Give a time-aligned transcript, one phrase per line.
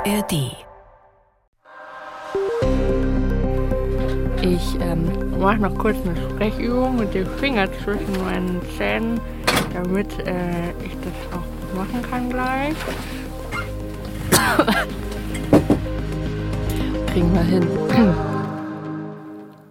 [0.00, 0.56] ARD.
[4.40, 9.20] Ich ähm, mache noch kurz eine Sprechübung mit dem Finger zwischen meinen Zähnen,
[9.74, 11.44] damit äh, ich das auch
[11.76, 12.74] machen kann gleich.
[17.12, 17.68] Kriegen wir hin.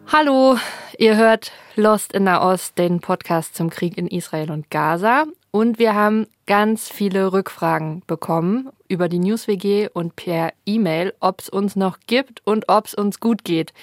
[0.12, 0.60] Hallo,
[1.00, 5.26] ihr hört Lost in Nahost, den Podcast zum Krieg in Israel und Gaza.
[5.52, 11.50] Und wir haben ganz viele Rückfragen bekommen über die News-WG und per E-Mail, ob es
[11.50, 13.74] uns noch gibt und ob es uns gut geht.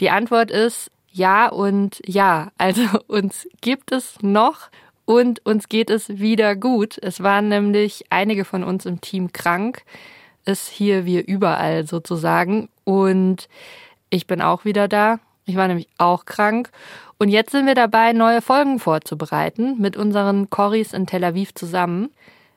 [0.00, 2.52] Die Antwort ist ja und ja.
[2.56, 4.70] Also uns gibt es noch
[5.04, 6.96] und uns geht es wieder gut.
[7.02, 9.82] Es waren nämlich einige von uns im Team krank.
[10.46, 12.70] Ist hier wie überall sozusagen.
[12.84, 13.48] Und
[14.08, 15.20] ich bin auch wieder da.
[15.44, 16.70] Ich war nämlich auch krank.
[17.18, 22.10] Und jetzt sind wir dabei, neue Folgen vorzubereiten mit unseren Corris in Tel Aviv zusammen.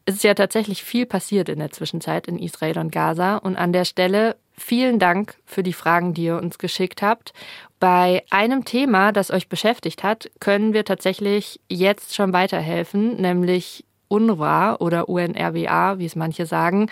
[0.05, 3.37] Es ist ja tatsächlich viel passiert in der Zwischenzeit in Israel und Gaza.
[3.37, 7.33] Und an der Stelle vielen Dank für die Fragen, die ihr uns geschickt habt.
[7.79, 14.75] Bei einem Thema, das euch beschäftigt hat, können wir tatsächlich jetzt schon weiterhelfen, nämlich UNRWA
[14.75, 16.89] oder UNRWA, wie es manche sagen.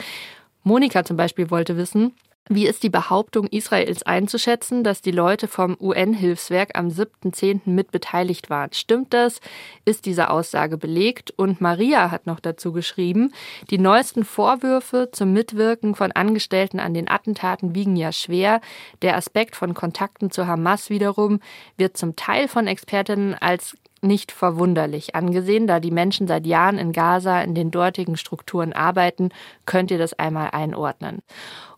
[0.64, 2.14] Monika zum Beispiel wollte wissen,
[2.50, 7.62] wie ist die Behauptung Israels einzuschätzen, dass die Leute vom UN-Hilfswerk am 7.10.
[7.66, 8.74] mit beteiligt waren?
[8.74, 9.40] Stimmt das?
[9.86, 11.32] Ist diese Aussage belegt?
[11.32, 13.32] Und Maria hat noch dazu geschrieben,
[13.70, 18.60] die neuesten Vorwürfe zum Mitwirken von Angestellten an den Attentaten wiegen ja schwer.
[19.02, 21.40] Der Aspekt von Kontakten zu Hamas wiederum
[21.78, 26.92] wird zum Teil von Expertinnen als nicht verwunderlich angesehen, da die Menschen seit Jahren in
[26.92, 29.30] Gaza in den dortigen Strukturen arbeiten,
[29.66, 31.20] könnt ihr das einmal einordnen.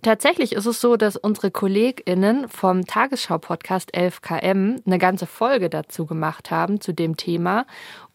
[0.01, 6.51] Tatsächlich ist es so, dass unsere KollegInnen vom Tagesschau-Podcast 11KM eine ganze Folge dazu gemacht
[6.51, 7.65] haben, zu dem Thema.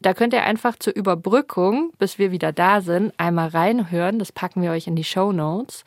[0.01, 4.19] Da könnt ihr einfach zur Überbrückung, bis wir wieder da sind, einmal reinhören.
[4.19, 5.85] Das packen wir euch in die Show Notes.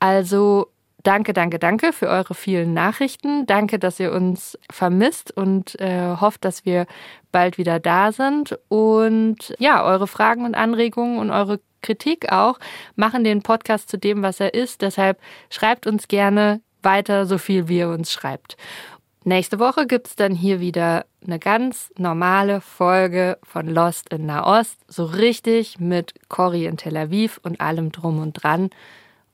[0.00, 0.68] Also
[1.06, 3.46] Danke, danke, danke für eure vielen Nachrichten.
[3.46, 6.86] Danke, dass ihr uns vermisst und äh, hofft, dass wir
[7.30, 8.58] bald wieder da sind.
[8.66, 12.58] Und ja, eure Fragen und Anregungen und eure Kritik auch
[12.96, 14.82] machen den Podcast zu dem, was er ist.
[14.82, 18.56] Deshalb schreibt uns gerne weiter, so viel wie ihr uns schreibt.
[19.22, 24.80] Nächste Woche gibt es dann hier wieder eine ganz normale Folge von Lost in Nahost.
[24.88, 28.70] So richtig mit Cory in Tel Aviv und allem drum und dran.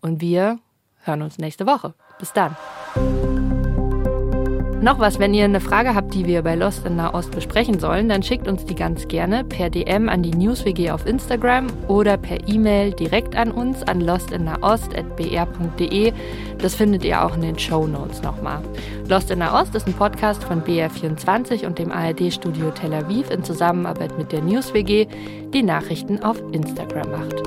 [0.02, 0.58] Und wir
[1.02, 1.94] hören uns nächste Woche.
[2.18, 2.56] Bis dann.
[4.82, 8.08] Noch was, wenn ihr eine Frage habt, die wir bei Lost in Nahost besprechen sollen,
[8.08, 12.48] dann schickt uns die ganz gerne per DM an die NewsWG auf Instagram oder per
[12.48, 16.12] E-Mail direkt an uns an lostinnaost.br.de.
[16.58, 18.60] Das findet ihr auch in den Show Notes nochmal.
[19.08, 24.18] Lost in Nahost ist ein Podcast von BR24 und dem ARD-Studio Tel Aviv in Zusammenarbeit
[24.18, 25.06] mit der NewsWG,
[25.54, 27.41] die Nachrichten auf Instagram macht.